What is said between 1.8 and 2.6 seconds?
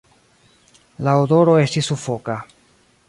sufoka.